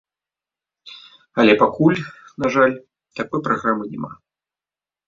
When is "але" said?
1.43-1.53